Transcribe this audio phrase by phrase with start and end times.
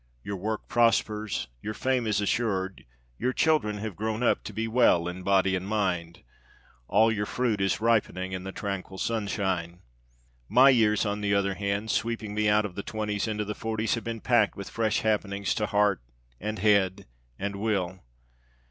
[0.23, 2.85] Your work prospers, your fame is assured,
[3.19, 6.23] your children have grown up to be well in body and mind.
[6.87, 9.81] All your fruit is ripening in the tranquil sunshine.
[10.49, 13.93] My years, on the other hand, sweeping me out of the twenties into the forties,
[13.93, 16.01] have been packed with fresh happenings to heart
[16.39, 17.05] and head
[17.37, 17.99] and will.